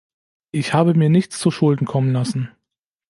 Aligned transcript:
Ich 0.49 0.73
habe 0.73 0.95
mir 0.95 1.11
nichts 1.11 1.37
zu 1.37 1.51
Schulden 1.51 1.85
kommen 1.85 2.11
lassen. 2.11 2.49